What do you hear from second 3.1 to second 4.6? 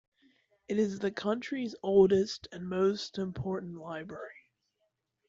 important library.